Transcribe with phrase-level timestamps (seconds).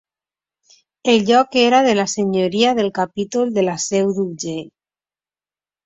[1.13, 4.69] El lloc era de la senyoria del capítol de la Seu d'Urgell.